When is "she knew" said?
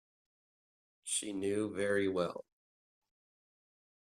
1.03-1.71